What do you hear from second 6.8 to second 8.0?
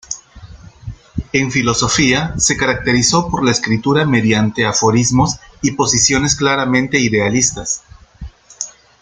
idealistas.